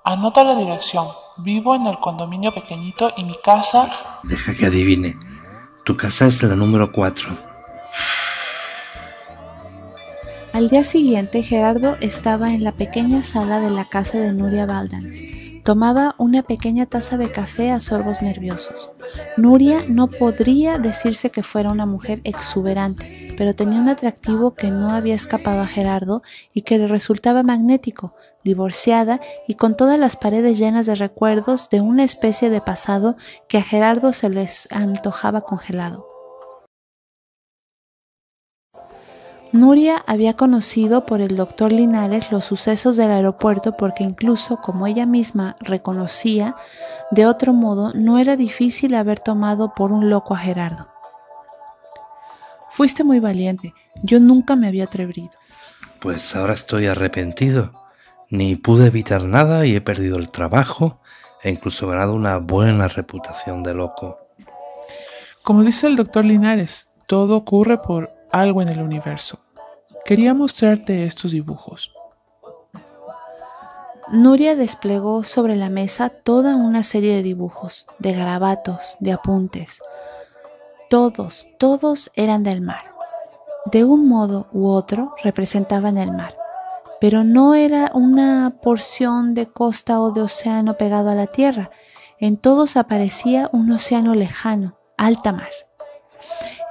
Anota 0.04 0.44
la 0.44 0.54
dirección. 0.54 1.08
Vivo 1.38 1.76
en 1.76 1.86
el 1.86 1.98
condominio 1.98 2.54
pequeñito 2.54 3.14
y 3.16 3.24
mi 3.24 3.36
casa 3.36 3.90
Deja 4.24 4.54
que 4.54 4.66
adivine. 4.66 5.16
Tu 5.86 5.96
casa 5.96 6.26
es 6.26 6.44
la 6.44 6.58
número 6.58 6.92
4. 6.92 7.30
Al 10.52 10.68
día 10.68 10.84
siguiente, 10.84 11.42
Gerardo 11.42 11.96
estaba 12.02 12.54
en 12.54 12.66
la 12.66 12.74
pequeña 12.74 13.24
sala 13.24 13.62
de 13.62 13.72
la 13.72 13.86
casa 13.86 14.18
de 14.18 14.34
Nuria 14.34 14.66
Valdanz. 14.66 15.43
Tomaba 15.64 16.16
una 16.18 16.44
pequeña 16.44 16.86
taza 16.88 17.16
de 17.18 17.32
café 17.32 17.72
a 17.72 17.80
sorbos 17.80 18.22
nerviosos. 18.22 18.92
Nuria 19.38 19.80
no 19.88 20.08
podría 20.08 20.78
decirse 20.78 21.30
que 21.30 21.42
fuera 21.42 21.72
una 21.72 21.86
mujer 21.86 22.20
exuberante, 22.26 23.34
pero 23.38 23.56
tenía 23.56 23.80
un 23.80 23.88
atractivo 23.88 24.56
que 24.56 24.68
no 24.68 24.92
había 24.92 25.16
escapado 25.16 25.62
a 25.62 25.68
Gerardo 25.68 26.22
y 26.54 26.64
que 26.64 26.78
le 26.78 26.88
resultaba 26.88 27.44
magnético, 27.44 28.14
divorciada 28.44 29.22
y 29.48 29.56
con 29.56 29.78
todas 29.78 29.98
las 29.98 30.18
paredes 30.18 30.60
llenas 30.60 30.86
de 30.86 30.96
recuerdos 30.96 31.70
de 31.70 31.80
una 31.80 32.04
especie 32.04 32.50
de 32.50 32.60
pasado 32.60 33.16
que 33.48 33.58
a 33.58 33.64
Gerardo 33.64 34.12
se 34.12 34.30
les 34.30 34.68
antojaba 34.70 35.42
congelado. 35.42 36.13
Nuria 39.54 40.04
había 40.08 40.34
conocido 40.34 41.06
por 41.06 41.22
el 41.22 41.36
doctor 41.36 41.72
Linares 41.72 42.32
los 42.32 42.44
sucesos 42.44 42.98
del 42.98 43.12
aeropuerto 43.12 43.78
porque 43.78 44.04
incluso, 44.04 44.58
como 44.58 44.88
ella 44.88 45.06
misma 45.06 45.58
reconocía, 45.60 46.56
de 47.12 47.28
otro 47.28 47.54
modo 47.54 47.94
no 47.94 48.18
era 48.18 48.36
difícil 48.36 48.96
haber 48.96 49.20
tomado 49.20 49.76
por 49.76 49.92
un 49.92 50.10
loco 50.10 50.34
a 50.34 50.40
Gerardo. 50.40 50.88
Fuiste 52.72 53.04
muy 53.04 53.20
valiente. 53.20 53.76
Yo 54.02 54.20
nunca 54.20 54.56
me 54.56 54.68
había 54.68 54.86
atrevido. 54.86 55.30
Pues 56.00 56.36
ahora 56.36 56.56
estoy 56.56 56.88
arrepentido. 56.88 57.74
Ni 58.32 58.56
pude 58.56 58.88
evitar 58.88 59.24
nada 59.24 59.68
y 59.68 59.76
he 59.76 59.82
perdido 59.82 60.18
el 60.18 60.32
trabajo 60.32 61.00
e 61.44 61.52
incluso 61.52 61.88
ganado 61.88 62.16
una 62.16 62.38
buena 62.38 62.88
reputación 62.88 63.62
de 63.62 63.76
loco. 63.76 64.18
Como 65.44 65.62
dice 65.62 65.86
el 65.86 65.96
doctor 65.96 66.26
Linares, 66.26 66.90
todo 67.06 67.38
ocurre 67.38 67.80
por 67.80 68.23
algo 68.34 68.62
en 68.64 68.70
el 68.70 68.82
universo. 68.82 69.40
Quería 70.04 70.34
mostrarte 70.34 71.06
estos 71.06 71.32
dibujos. 71.32 71.94
Nuria 74.12 74.56
desplegó 74.56 75.24
sobre 75.24 75.56
la 75.56 75.70
mesa 75.70 76.10
toda 76.10 76.56
una 76.56 76.84
serie 76.84 77.16
de 77.16 77.24
dibujos, 77.24 77.88
de 78.00 78.12
garabatos, 78.12 78.98
de 79.00 79.14
apuntes. 79.14 79.80
Todos, 80.90 81.48
todos 81.58 82.12
eran 82.16 82.44
del 82.44 82.60
mar. 82.60 82.92
De 83.72 83.86
un 83.86 84.10
modo 84.10 84.48
u 84.52 84.68
otro 84.68 85.16
representaban 85.24 85.98
el 85.98 86.12
mar, 86.12 86.36
pero 87.00 87.24
no 87.24 87.54
era 87.54 87.92
una 87.94 88.58
porción 88.62 89.36
de 89.36 89.46
costa 89.46 90.02
o 90.02 90.12
de 90.12 90.22
océano 90.22 90.76
pegado 90.76 91.12
a 91.12 91.16
la 91.16 91.28
tierra. 91.28 91.70
En 92.20 92.38
todos 92.38 92.78
aparecía 92.78 93.50
un 93.54 93.72
océano 93.72 94.16
lejano, 94.16 94.78
alta 94.98 95.32
mar. 95.32 95.50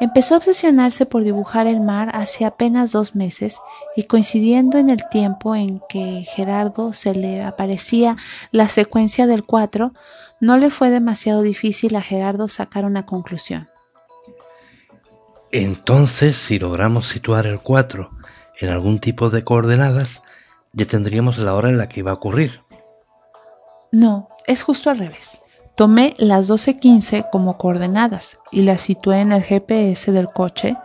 Empezó 0.02 0.34
a 0.34 0.38
obsesionarse 0.38 1.06
por 1.06 1.22
dibujar 1.22 1.68
el 1.68 1.80
mar 1.80 2.10
hace 2.14 2.44
apenas 2.44 2.90
dos 2.90 3.14
meses 3.14 3.60
y 3.94 4.02
coincidiendo 4.08 4.78
en 4.78 4.90
el 4.90 5.08
tiempo 5.08 5.54
en 5.54 5.80
que 5.88 6.26
Gerardo 6.26 6.92
se 6.92 7.14
le 7.14 7.44
aparecía 7.44 8.16
la 8.50 8.68
secuencia 8.68 9.28
del 9.28 9.44
4, 9.44 9.92
no 10.40 10.56
le 10.56 10.70
fue 10.70 10.90
demasiado 10.90 11.42
difícil 11.42 11.94
a 11.94 12.02
Gerardo 12.02 12.48
sacar 12.48 12.84
una 12.84 13.06
conclusión. 13.06 13.68
Entonces, 15.52 16.34
si 16.34 16.58
logramos 16.58 17.06
situar 17.06 17.46
el 17.46 17.60
4 17.60 18.10
en 18.58 18.70
algún 18.70 18.98
tipo 18.98 19.30
de 19.30 19.44
coordenadas, 19.44 20.22
ya 20.72 20.84
tendríamos 20.84 21.38
la 21.38 21.54
hora 21.54 21.68
en 21.68 21.78
la 21.78 21.88
que 21.88 22.00
iba 22.00 22.10
a 22.10 22.14
ocurrir. 22.14 22.60
No, 23.92 24.30
es 24.48 24.64
justo 24.64 24.90
al 24.90 24.98
revés. 24.98 25.38
Tomé 25.82 26.14
las 26.16 26.48
12.15 26.48 27.28
como 27.32 27.58
coordenadas 27.58 28.38
y 28.52 28.62
las 28.62 28.82
situé 28.82 29.18
en 29.20 29.32
el 29.32 29.42
GPS 29.42 30.12
del 30.12 30.28
coche. 30.28 30.76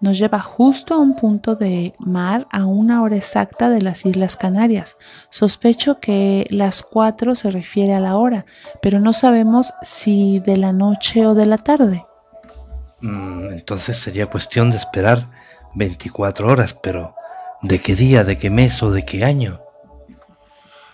Nos 0.00 0.16
lleva 0.16 0.40
justo 0.40 0.94
a 0.94 0.96
un 0.96 1.16
punto 1.16 1.54
de 1.54 1.92
mar 1.98 2.46
a 2.50 2.64
una 2.64 3.02
hora 3.02 3.14
exacta 3.14 3.68
de 3.68 3.82
las 3.82 4.06
Islas 4.06 4.38
Canarias. 4.38 4.96
Sospecho 5.28 6.00
que 6.00 6.46
las 6.48 6.82
4 6.82 7.34
se 7.34 7.50
refiere 7.50 7.92
a 7.92 8.00
la 8.00 8.16
hora, 8.16 8.46
pero 8.80 9.00
no 9.00 9.12
sabemos 9.12 9.74
si 9.82 10.40
de 10.40 10.56
la 10.56 10.72
noche 10.72 11.26
o 11.26 11.34
de 11.34 11.44
la 11.44 11.58
tarde. 11.58 12.06
Mm, 13.02 13.50
entonces 13.50 13.98
sería 13.98 14.28
cuestión 14.28 14.70
de 14.70 14.78
esperar 14.78 15.28
24 15.74 16.48
horas, 16.48 16.72
pero 16.72 17.14
¿de 17.60 17.82
qué 17.82 17.94
día, 17.94 18.24
de 18.24 18.38
qué 18.38 18.48
mes 18.48 18.82
o 18.82 18.90
de 18.92 19.04
qué 19.04 19.26
año? 19.26 19.60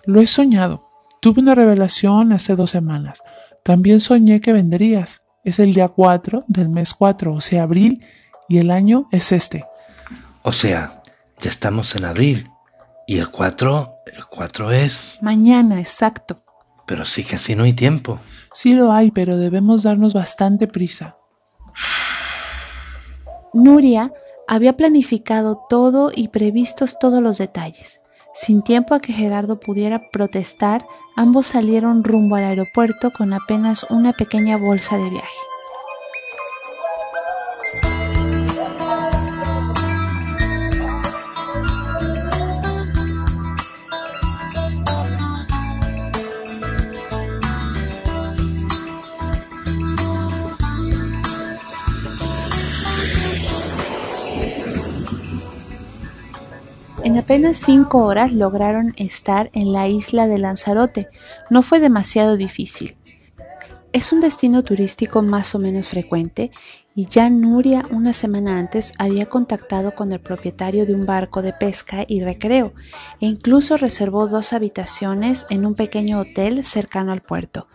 Lo 0.07 0.21
he 0.21 0.27
soñado. 0.27 0.91
Tuve 1.21 1.41
una 1.41 1.55
revelación 1.55 2.33
hace 2.33 2.57
dos 2.57 2.71
semanas. 2.71 3.23
También 3.65 4.01
soñé 4.01 4.41
que 4.41 4.53
venderías. 4.53 5.23
Es 5.43 5.59
el 5.59 5.73
día 5.73 5.89
4 5.89 6.45
del 6.49 6.69
mes 6.69 6.93
4, 6.93 7.33
o 7.33 7.41
sea, 7.41 7.63
abril, 7.63 8.05
y 8.47 8.59
el 8.59 8.71
año 8.71 9.09
es 9.11 9.33
este. 9.33 9.65
O 10.43 10.53
sea, 10.53 11.03
ya 11.41 11.49
estamos 11.49 11.97
en 11.97 12.05
abril. 12.05 12.51
Y 13.07 13.17
el 13.19 13.31
4, 13.31 13.95
el 14.15 14.27
4 14.27 14.71
es... 14.71 15.19
Mañana, 15.23 15.81
exacto. 15.81 16.43
Pero 16.87 17.07
sí 17.07 17.25
que 17.25 17.37
así 17.37 17.55
no 17.55 17.65
hay 17.65 17.73
tiempo. 17.73 18.21
Sí 18.53 18.75
lo 18.75 18.93
hay, 18.93 19.11
pero 19.11 19.39
debemos 19.39 19.83
darnos 19.83 20.13
bastante 20.13 20.67
prisa. 20.67 21.17
Nuria 23.55 24.13
había 24.47 24.77
planificado 24.77 25.65
todo 25.71 26.13
y 26.15 26.29
previstos 26.29 26.99
todos 26.99 27.23
los 27.23 27.39
detalles. 27.39 28.03
Sin 28.35 28.63
tiempo 28.63 28.95
a 28.95 29.01
que 29.01 29.13
Gerardo 29.13 29.61
pudiera 29.61 30.11
protestar, 30.11 30.85
ambos 31.15 31.47
salieron 31.47 32.03
rumbo 32.03 32.35
al 32.35 32.43
aeropuerto 32.43 33.13
con 33.13 33.33
apenas 33.33 33.87
una 33.91 34.13
pequeña 34.13 34.57
bolsa 34.57 34.99
de 34.99 35.09
viaje. 35.09 35.54
En 57.15 57.21
apenas 57.21 57.59
cinco 57.59 57.99
horas 57.99 58.33
lograron 58.33 58.93
estar 58.97 59.49
en 59.53 59.73
la 59.73 59.87
isla 59.87 60.27
de 60.27 60.37
Lanzarote. 60.37 61.11
No 61.49 61.63
fue 61.63 61.79
demasiado 61.79 62.37
difícil. 62.37 62.97
Es 63.93 64.13
un 64.13 64.19
destino 64.19 64.65
turístico 64.65 65.23
más 65.23 65.55
o 65.55 65.61
menos 65.61 65.87
frecuente 65.87 66.51
y 66.93 67.07
ya 67.07 67.31
Nuria 67.31 67.85
una 67.93 68.13
semana 68.13 68.59
antes 68.59 68.93
había 68.99 69.27
contactado 69.27 69.95
con 69.95 70.11
el 70.11 70.19
propietario 70.19 70.87
de 70.87 70.95
un 70.97 71.07
barco 71.07 71.41
de 71.41 71.53
pesca 71.53 72.05
y 72.09 72.21
recreo 72.21 72.73
e 73.21 73.27
incluso 73.27 73.77
reservó 73.77 74.27
dos 74.27 74.53
habitaciones 74.53 75.47
en 75.51 75.67
un 75.67 75.77
pequeño 75.77 76.19
hotel 76.19 76.65
cercano 76.65 77.13
al 77.13 77.21
puerto. 77.21 77.69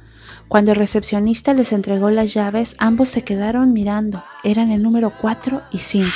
Cuando 0.49 0.71
el 0.71 0.77
recepcionista 0.77 1.53
les 1.53 1.71
entregó 1.71 2.09
las 2.09 2.33
llaves, 2.33 2.75
ambos 2.77 3.07
se 3.07 3.21
quedaron 3.21 3.71
mirando. 3.71 4.21
Eran 4.43 4.69
el 4.69 4.83
número 4.83 5.13
4 5.21 5.61
y 5.71 5.77
5. 5.77 6.11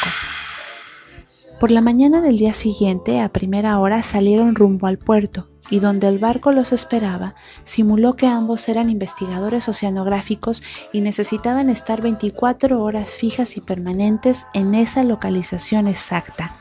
Por 1.63 1.71
la 1.71 1.79
mañana 1.79 2.19
del 2.19 2.37
día 2.37 2.53
siguiente, 2.53 3.21
a 3.21 3.29
primera 3.29 3.79
hora, 3.79 4.03
salieron 4.03 4.53
rumbo 4.53 4.87
al 4.87 4.97
puerto, 4.97 5.47
y 5.69 5.79
donde 5.79 6.09
el 6.09 6.17
barco 6.17 6.51
los 6.51 6.73
esperaba, 6.73 7.35
simuló 7.63 8.17
que 8.17 8.27
ambos 8.27 8.67
eran 8.67 8.89
investigadores 8.89 9.69
oceanográficos 9.69 10.61
y 10.91 10.99
necesitaban 10.99 11.69
estar 11.69 12.01
24 12.01 12.83
horas 12.83 13.11
fijas 13.11 13.55
y 13.55 13.61
permanentes 13.61 14.45
en 14.53 14.75
esa 14.75 15.05
localización 15.05 15.87
exacta. 15.87 16.53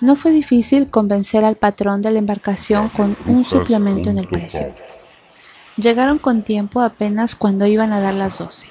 No 0.00 0.16
fue 0.16 0.32
difícil 0.32 0.90
convencer 0.90 1.44
al 1.44 1.54
patrón 1.54 2.02
de 2.02 2.10
la 2.10 2.18
embarcación 2.18 2.88
con 2.88 3.16
un 3.26 3.44
suplemento 3.44 4.10
en 4.10 4.18
el 4.18 4.26
precio. 4.26 4.74
Llegaron 5.76 6.18
con 6.18 6.42
tiempo 6.42 6.80
apenas 6.80 7.36
cuando 7.36 7.66
iban 7.66 7.92
a 7.92 8.00
dar 8.00 8.14
las 8.14 8.38
12. 8.38 8.66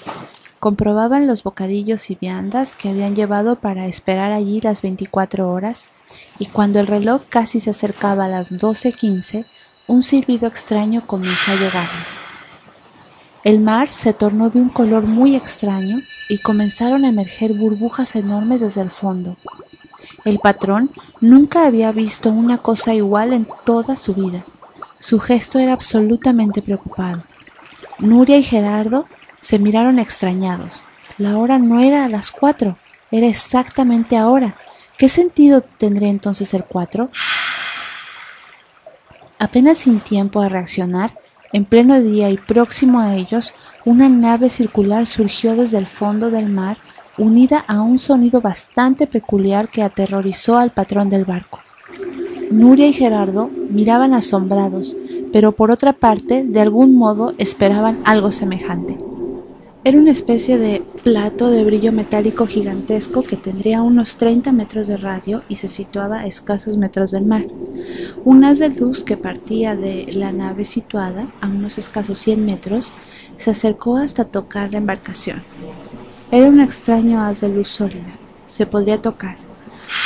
Comprobaban 0.62 1.26
los 1.26 1.42
bocadillos 1.42 2.12
y 2.12 2.16
viandas 2.22 2.76
que 2.76 2.90
habían 2.90 3.16
llevado 3.16 3.56
para 3.56 3.88
esperar 3.88 4.32
allí 4.32 4.62
las 4.62 4.84
24 4.84 5.52
horas, 5.52 5.90
y 6.38 6.46
cuando 6.46 6.80
el 6.80 6.86
reloj 6.86 7.24
casi 7.30 7.60
se 7.60 7.72
acercaba 7.72 8.26
a 8.26 8.28
las 8.28 8.52
12.15, 8.52 9.48
un 9.88 10.04
silbido 10.04 10.48
extraño 10.48 11.02
comenzó 11.08 11.50
a 11.50 11.56
llegarles. 11.56 12.20
El 13.44 13.60
mar 13.60 13.92
se 13.92 14.14
tornó 14.14 14.52
de 14.52 14.62
un 14.62 14.70
color 14.70 15.08
muy 15.08 15.36
extraño 15.36 15.98
y 16.30 16.38
comenzaron 16.38 17.06
a 17.06 17.10
emerger 17.10 17.54
burbujas 17.54 18.16
enormes 18.16 18.62
desde 18.62 18.82
el 18.82 18.92
fondo. 18.92 19.38
El 20.26 20.38
patrón 20.38 20.92
nunca 21.22 21.66
había 21.66 21.92
visto 21.92 22.30
una 22.30 22.60
cosa 22.60 22.94
igual 22.94 23.34
en 23.34 23.48
toda 23.66 23.96
su 23.96 24.14
vida. 24.14 24.44
Su 25.00 25.20
gesto 25.20 25.58
era 25.58 25.74
absolutamente 25.74 26.62
preocupado. 26.62 27.24
Nuria 27.98 28.38
y 28.38 28.44
Gerardo 28.44 29.08
se 29.42 29.60
miraron 29.60 30.00
extrañados. 30.00 30.86
La 31.18 31.38
hora 31.38 31.60
no 31.60 31.82
era 31.82 32.06
a 32.06 32.10
las 32.10 32.32
cuatro, 32.32 32.78
era 33.12 33.28
exactamente 33.28 34.16
ahora. 34.16 34.56
¿Qué 34.98 35.10
sentido 35.10 35.62
tendría 35.62 36.10
entonces 36.10 36.54
el 36.54 36.64
cuatro? 36.64 37.10
Apenas 39.38 39.80
sin 39.80 40.00
tiempo 40.00 40.40
a 40.40 40.48
reaccionar, 40.48 41.12
en 41.52 41.66
pleno 41.66 42.02
día 42.02 42.30
y 42.30 42.38
próximo 42.38 43.02
a 43.02 43.16
ellos, 43.16 43.54
una 43.84 44.08
nave 44.08 44.50
circular 44.50 45.06
surgió 45.06 45.56
desde 45.56 45.80
el 45.80 45.88
fondo 45.88 46.30
del 46.30 46.48
mar, 46.48 46.78
unida 47.18 47.66
a 47.68 47.82
un 47.82 47.98
sonido 47.98 48.40
bastante 48.40 49.08
peculiar 49.08 49.68
que 49.68 49.84
aterrorizó 49.84 50.58
al 50.58 50.72
patrón 50.72 51.10
del 51.10 51.26
barco. 51.26 51.62
Nuria 52.52 52.88
y 52.88 52.94
Gerardo 52.94 53.50
miraban 53.70 54.14
asombrados, 54.14 54.96
pero 55.34 55.54
por 55.54 55.72
otra 55.72 55.94
parte, 55.94 56.44
de 56.44 56.62
algún 56.62 56.96
modo 56.96 57.34
esperaban 57.38 57.98
algo 58.06 58.32
semejante. 58.32 59.11
Era 59.84 59.98
una 59.98 60.12
especie 60.12 60.60
de 60.60 60.84
plato 61.04 61.50
de 61.50 61.64
brillo 61.64 61.92
metálico 61.92 62.46
gigantesco 62.46 63.24
que 63.24 63.36
tendría 63.36 63.82
unos 63.82 64.16
30 64.18 64.52
metros 64.52 64.86
de 64.86 64.96
radio 64.96 65.42
y 65.48 65.56
se 65.56 65.68
situaba 65.68 66.20
a 66.20 66.28
escasos 66.28 66.78
metros 66.78 67.10
del 67.10 67.26
mar. 67.26 67.48
Un 68.24 68.44
haz 68.44 68.60
de 68.60 68.70
luz 68.70 69.04
que 69.04 69.18
partía 69.18 69.76
de 69.76 70.14
la 70.14 70.32
nave 70.32 70.66
situada 70.66 71.34
a 71.42 71.48
unos 71.48 71.80
escasos 71.80 72.20
100 72.20 72.46
metros 72.46 72.94
se 73.38 73.50
acercó 73.50 73.98
hasta 73.98 74.26
tocar 74.26 74.72
la 74.72 74.78
embarcación. 74.78 75.42
Era 76.30 76.48
un 76.48 76.60
extraño 76.60 77.24
haz 77.24 77.42
de 77.42 77.50
luz 77.50 77.70
sólida. 77.70 78.14
Se 78.46 78.68
podría 78.68 79.02
tocar. 79.02 79.38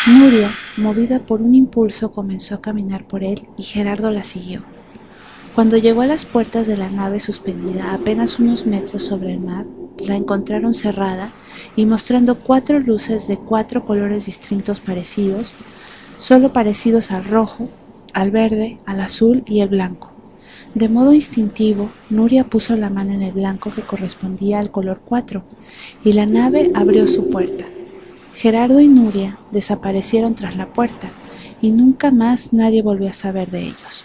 Nuria, 0.08 0.52
movida 0.78 1.20
por 1.20 1.42
un 1.42 1.54
impulso, 1.54 2.14
comenzó 2.14 2.56
a 2.56 2.62
caminar 2.62 3.04
por 3.04 3.26
él 3.26 3.50
y 3.58 3.64
Gerardo 3.64 4.10
la 4.10 4.24
siguió. 4.24 4.75
Cuando 5.56 5.78
llegó 5.78 6.02
a 6.02 6.08
las 6.08 6.26
puertas 6.26 6.68
de 6.68 6.76
la 6.76 6.90
nave 6.90 7.22
suspendida 7.22 7.94
apenas 7.94 8.40
unos 8.40 8.66
metros 8.66 9.06
sobre 9.06 9.32
el 9.32 9.40
mar, 9.40 9.66
la 10.00 10.18
encontraron 10.18 10.74
cerrada 10.74 11.32
y 11.78 11.86
mostrando 11.86 12.36
cuatro 12.40 12.82
luces 12.82 13.30
de 13.30 13.38
cuatro 13.38 13.86
colores 13.86 14.26
distintos 14.26 14.82
parecidos, 14.82 15.54
solo 16.18 16.52
parecidos 16.52 17.12
al 17.12 17.24
rojo, 17.24 17.70
al 18.12 18.32
verde, 18.32 18.80
al 18.86 19.00
azul 19.00 19.44
y 19.46 19.62
el 19.62 19.70
blanco. 19.70 20.12
De 20.74 20.90
modo 20.90 21.14
instintivo, 21.14 21.90
Nuria 22.10 22.44
puso 22.44 22.76
la 22.76 22.90
mano 22.90 23.14
en 23.14 23.22
el 23.22 23.32
blanco 23.32 23.72
que 23.74 23.82
correspondía 23.82 24.60
al 24.60 24.72
color 24.72 25.00
4 25.06 25.42
y 26.04 26.12
la 26.12 26.26
nave 26.26 26.70
abrió 26.76 27.08
su 27.08 27.30
puerta. 27.30 27.64
Gerardo 28.34 28.82
y 28.82 28.90
Nuria 28.90 29.38
desaparecieron 29.54 30.36
tras 30.36 30.58
la 30.58 30.66
puerta 30.66 31.08
y 31.62 31.72
nunca 31.72 32.12
más 32.12 32.52
nadie 32.52 32.82
volvió 32.82 33.10
a 33.10 33.14
saber 33.14 33.50
de 33.52 33.62
ellos. 33.68 34.04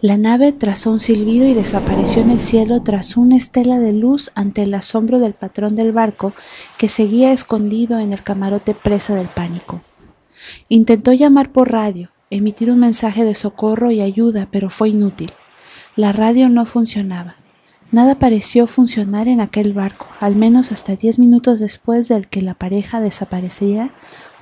La 0.00 0.16
nave 0.16 0.52
trazó 0.52 0.90
un 0.90 1.00
silbido 1.00 1.46
y 1.46 1.54
desapareció 1.54 2.22
en 2.22 2.30
el 2.30 2.40
cielo 2.40 2.82
tras 2.82 3.16
una 3.16 3.36
estela 3.36 3.78
de 3.78 3.92
luz 3.92 4.30
ante 4.34 4.62
el 4.62 4.74
asombro 4.74 5.18
del 5.18 5.34
patrón 5.34 5.76
del 5.76 5.92
barco 5.92 6.32
que 6.78 6.88
seguía 6.88 7.32
escondido 7.32 7.98
en 7.98 8.12
el 8.12 8.22
camarote 8.22 8.74
presa 8.74 9.14
del 9.14 9.28
pánico. 9.28 9.82
Intentó 10.68 11.12
llamar 11.12 11.50
por 11.50 11.72
radio, 11.72 12.10
emitir 12.30 12.70
un 12.70 12.78
mensaje 12.78 13.24
de 13.24 13.34
socorro 13.34 13.90
y 13.90 14.00
ayuda, 14.00 14.48
pero 14.50 14.70
fue 14.70 14.90
inútil. 14.90 15.32
La 15.96 16.12
radio 16.12 16.48
no 16.48 16.66
funcionaba. 16.66 17.36
Nada 17.92 18.16
pareció 18.16 18.66
funcionar 18.66 19.28
en 19.28 19.40
aquel 19.40 19.72
barco, 19.72 20.06
al 20.20 20.34
menos 20.34 20.72
hasta 20.72 20.96
diez 20.96 21.18
minutos 21.18 21.60
después 21.60 22.08
del 22.08 22.26
que 22.26 22.42
la 22.42 22.54
pareja 22.54 23.00
desaparecía 23.00 23.90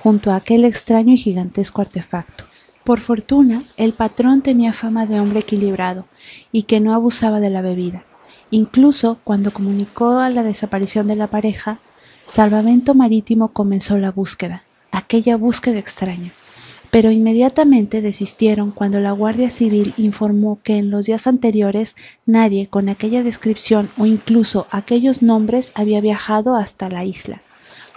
junto 0.01 0.31
a 0.31 0.37
aquel 0.37 0.65
extraño 0.65 1.13
y 1.13 1.17
gigantesco 1.17 1.81
artefacto. 1.81 2.45
Por 2.83 2.99
fortuna, 2.99 3.63
el 3.77 3.93
patrón 3.93 4.41
tenía 4.41 4.73
fama 4.73 5.05
de 5.05 5.19
hombre 5.19 5.39
equilibrado 5.39 6.05
y 6.51 6.63
que 6.63 6.79
no 6.79 6.93
abusaba 6.93 7.39
de 7.39 7.49
la 7.49 7.61
bebida. 7.61 8.03
Incluso 8.51 9.19
cuando 9.23 9.51
comunicó 9.53 10.21
la 10.29 10.43
desaparición 10.43 11.07
de 11.07 11.15
la 11.15 11.27
pareja, 11.27 11.79
Salvamento 12.25 12.93
Marítimo 12.93 13.49
comenzó 13.49 13.97
la 13.97 14.11
búsqueda, 14.11 14.63
aquella 14.91 15.37
búsqueda 15.37 15.79
extraña. 15.79 16.31
pero 16.93 17.09
inmediatamente 17.09 18.03
desistieron 18.03 18.69
cuando 18.69 18.99
la 18.99 19.13
Guardia 19.13 19.49
Civil 19.49 19.95
informó 19.97 20.59
que 20.61 20.77
en 20.77 20.91
los 20.91 21.07
días 21.07 21.25
anteriores 21.25 21.95
nadie 22.27 22.67
con 22.67 22.87
aquella 22.87 23.23
descripción 23.23 23.89
o 23.97 24.05
incluso 24.05 24.67
aquellos 24.69 25.23
nombres 25.23 25.71
había 25.73 26.01
viajado 26.01 26.55
hasta 26.55 26.89
la 26.89 27.03
isla, 27.03 27.41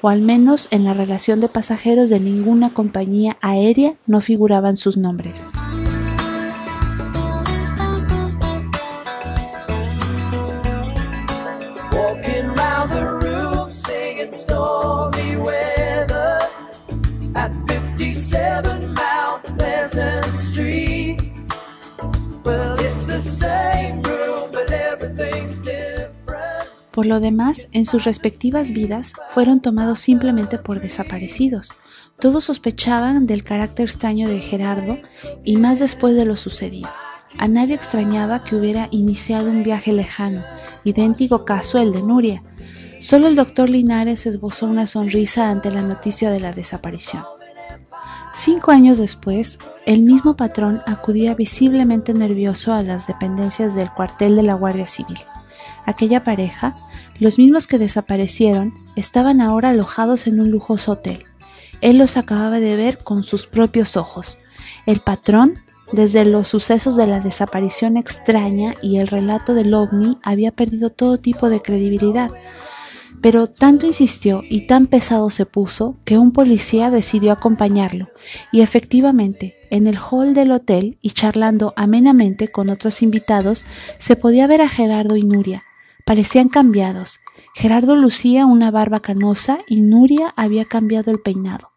o 0.06 0.08
al 0.08 0.20
menos 0.20 0.68
en 0.70 0.84
la 0.84 0.94
relación 0.94 1.40
de 1.40 1.48
pasajeros 1.48 2.10
de 2.10 2.20
ninguna 2.20 2.70
compañía 2.70 3.38
aérea 3.40 3.94
no 4.06 4.20
figuraban 4.20 4.76
sus 4.76 4.96
nombres. 4.96 5.44
The 12.88 13.02
room 13.02 13.26
Por 26.96 27.04
lo 27.04 27.20
demás, 27.20 27.68
en 27.72 27.84
sus 27.84 28.04
respectivas 28.04 28.70
vidas 28.70 29.12
fueron 29.28 29.60
tomados 29.60 29.98
simplemente 29.98 30.56
por 30.56 30.80
desaparecidos. 30.80 31.70
Todos 32.18 32.44
sospechaban 32.44 33.26
del 33.26 33.44
carácter 33.44 33.84
extraño 33.84 34.30
de 34.30 34.40
Gerardo 34.40 34.96
y 35.44 35.58
más 35.58 35.78
después 35.78 36.16
de 36.16 36.24
lo 36.24 36.36
sucedido. 36.36 36.88
A 37.36 37.48
nadie 37.48 37.74
extrañaba 37.74 38.44
que 38.44 38.56
hubiera 38.56 38.88
iniciado 38.92 39.50
un 39.50 39.62
viaje 39.62 39.92
lejano, 39.92 40.42
idéntico 40.84 41.44
caso 41.44 41.78
el 41.78 41.92
de 41.92 42.00
Nuria. 42.00 42.42
Solo 43.00 43.28
el 43.28 43.36
doctor 43.36 43.68
Linares 43.68 44.24
esbozó 44.24 44.64
una 44.64 44.86
sonrisa 44.86 45.50
ante 45.50 45.70
la 45.70 45.82
noticia 45.82 46.30
de 46.30 46.40
la 46.40 46.52
desaparición. 46.52 47.24
Cinco 48.32 48.70
años 48.70 48.96
después, 48.96 49.58
el 49.84 50.00
mismo 50.00 50.34
patrón 50.34 50.80
acudía 50.86 51.34
visiblemente 51.34 52.14
nervioso 52.14 52.72
a 52.72 52.80
las 52.80 53.06
dependencias 53.06 53.74
del 53.74 53.90
cuartel 53.90 54.34
de 54.34 54.44
la 54.44 54.54
Guardia 54.54 54.86
Civil. 54.86 55.18
Aquella 55.86 56.24
pareja, 56.24 56.76
los 57.18 57.38
mismos 57.38 57.66
que 57.66 57.78
desaparecieron, 57.78 58.74
estaban 58.96 59.40
ahora 59.40 59.70
alojados 59.70 60.26
en 60.26 60.40
un 60.40 60.50
lujoso 60.50 60.92
hotel. 60.92 61.24
Él 61.80 61.98
los 61.98 62.16
acababa 62.16 62.58
de 62.58 62.76
ver 62.76 62.98
con 62.98 63.22
sus 63.22 63.46
propios 63.46 63.96
ojos. 63.96 64.36
El 64.84 65.00
patrón, 65.00 65.54
desde 65.92 66.24
los 66.24 66.48
sucesos 66.48 66.96
de 66.96 67.06
la 67.06 67.20
desaparición 67.20 67.96
extraña 67.96 68.74
y 68.82 68.98
el 68.98 69.06
relato 69.06 69.54
del 69.54 69.72
ovni, 69.74 70.18
había 70.22 70.50
perdido 70.50 70.90
todo 70.90 71.18
tipo 71.18 71.48
de 71.48 71.62
credibilidad. 71.62 72.30
Pero 73.22 73.46
tanto 73.46 73.86
insistió 73.86 74.42
y 74.48 74.66
tan 74.66 74.86
pesado 74.86 75.30
se 75.30 75.46
puso 75.46 75.96
que 76.04 76.18
un 76.18 76.32
policía 76.32 76.90
decidió 76.90 77.32
acompañarlo, 77.32 78.08
y 78.52 78.60
efectivamente, 78.60 79.54
en 79.70 79.86
el 79.86 79.96
hall 79.98 80.34
del 80.34 80.50
hotel 80.50 80.98
y 81.00 81.10
charlando 81.10 81.72
amenamente 81.76 82.48
con 82.48 82.68
otros 82.68 83.02
invitados, 83.02 83.64
se 83.98 84.16
podía 84.16 84.46
ver 84.46 84.62
a 84.62 84.68
Gerardo 84.68 85.16
y 85.16 85.22
Nuria. 85.22 85.65
Parecían 86.06 86.48
cambiados. 86.48 87.18
Gerardo 87.52 87.96
lucía 87.96 88.46
una 88.46 88.70
barba 88.70 89.00
canosa 89.00 89.58
y 89.66 89.80
Nuria 89.80 90.32
había 90.36 90.64
cambiado 90.64 91.10
el 91.10 91.18
peinado. 91.18 91.72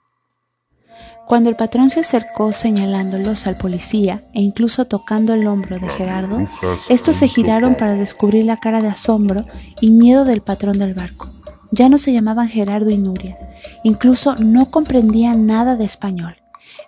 Cuando 1.27 1.49
el 1.49 1.55
patrón 1.55 1.89
se 1.89 2.01
acercó 2.01 2.53
señalándolos 2.53 3.47
al 3.47 3.57
policía 3.57 4.29
e 4.35 4.41
incluso 4.41 4.85
tocando 4.85 5.33
el 5.33 5.47
hombro 5.47 5.79
de 5.79 5.89
Gerardo, 5.89 6.47
estos 6.89 7.17
se 7.17 7.27
giraron 7.27 7.73
para 7.73 7.95
descubrir 7.95 8.45
la 8.45 8.57
cara 8.57 8.83
de 8.83 8.89
asombro 8.89 9.45
y 9.81 9.89
miedo 9.89 10.25
del 10.25 10.41
patrón 10.41 10.77
del 10.77 10.93
barco. 10.93 11.27
Ya 11.71 11.89
no 11.89 11.97
se 11.97 12.13
llamaban 12.13 12.49
Gerardo 12.49 12.91
y 12.91 12.99
Nuria, 12.99 13.35
incluso 13.83 14.35
no 14.35 14.69
comprendían 14.69 15.47
nada 15.47 15.75
de 15.75 15.85
español. 15.85 16.35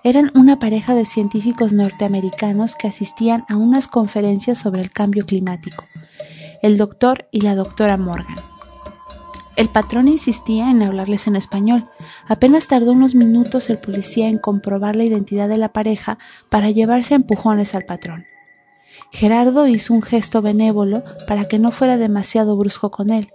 Eran 0.04 0.32
una 0.36 0.60
pareja 0.60 0.93
de 0.93 1.06
científicos 1.06 1.73
norteamericanos 1.73 2.75
que 2.75 2.88
asistían 2.88 3.45
a 3.49 3.56
unas 3.56 3.88
conferencias 3.88 4.60
sobre 4.60 4.82
el 4.82 4.91
cambio 4.91 5.25
climático, 5.25 5.86
el 6.62 6.78
doctor 6.78 7.28
y 7.32 7.41
la 7.41 7.56
doctora 7.56 7.97
Morgan. 7.97 8.38
El 9.56 9.69
patrón 9.69 10.08
insistía 10.08 10.71
en 10.71 10.82
hablarles 10.82 11.28
en 11.28 11.36
español. 11.36 11.89
Apenas 12.28 12.67
tardó 12.67 12.93
unos 12.93 13.15
minutos 13.15 13.69
el 13.69 13.78
policía 13.78 14.28
en 14.30 14.38
comprobar 14.38 14.95
la 14.95 15.04
identidad 15.04 15.50
de 15.50 15.58
la 15.58 15.74
pareja 15.74 16.17
para 16.50 16.71
llevarse 16.71 17.13
a 17.13 17.17
empujones 17.17 17.76
al 17.76 17.84
patrón. 17.84 18.26
Gerardo 19.12 19.67
hizo 19.67 19.93
un 19.93 20.02
gesto 20.02 20.41
benévolo 20.41 21.04
para 21.28 21.45
que 21.47 21.60
no 21.60 21.71
fuera 21.71 21.97
demasiado 21.97 22.56
brusco 22.56 22.91
con 22.91 23.12
él. 23.12 23.30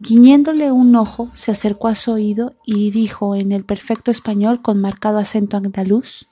Guiñéndole 0.00 0.72
un 0.72 0.94
ojo, 0.96 1.30
se 1.34 1.52
acercó 1.52 1.88
a 1.88 1.94
su 1.94 2.12
oído 2.12 2.54
y 2.66 2.90
dijo 2.90 3.36
en 3.36 3.52
el 3.52 3.64
perfecto 3.64 4.10
español 4.10 4.60
con 4.60 4.80
marcado 4.80 5.18
acento 5.18 5.56
andaluz 5.56 6.26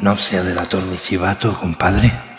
No 0.00 0.16
sea 0.16 0.42
delator 0.42 0.84
mi 0.84 0.96
chivato, 0.96 1.58
compadre. 1.58 2.29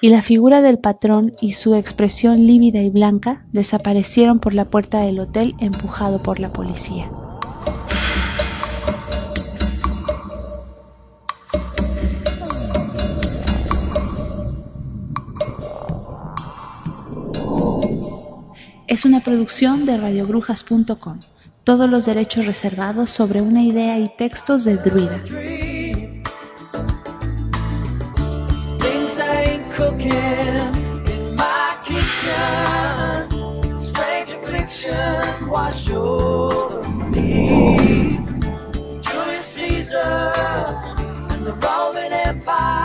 Y 0.00 0.08
la 0.08 0.22
figura 0.22 0.62
del 0.62 0.78
patrón 0.78 1.32
y 1.40 1.52
su 1.52 1.74
expresión 1.74 2.46
lívida 2.46 2.80
y 2.80 2.90
blanca 2.90 3.46
desaparecieron 3.52 4.38
por 4.40 4.54
la 4.54 4.64
puerta 4.64 5.00
del 5.00 5.20
hotel 5.20 5.54
empujado 5.60 6.22
por 6.22 6.40
la 6.40 6.52
policía. 6.52 7.10
Es 18.86 19.04
una 19.04 19.20
producción 19.20 19.86
de 19.86 19.96
radiobrujas.com. 19.96 21.18
Todos 21.64 21.90
los 21.90 22.04
derechos 22.04 22.46
reservados 22.46 23.10
sobre 23.10 23.40
una 23.40 23.62
idea 23.62 23.98
y 23.98 24.08
textos 24.16 24.64
de 24.64 24.76
Druida. 24.76 25.20
cooking 30.04 31.12
in 31.12 31.34
my 31.34 31.76
kitchen. 31.84 33.78
Strange 33.78 34.30
affliction 34.30 35.48
wash 35.48 35.90
over 35.90 36.88
me. 36.88 38.18
Julius 39.00 39.44
Caesar 39.44 39.96
and 41.30 41.46
the 41.46 41.54
Roman 41.54 42.12
Empire. 42.12 42.83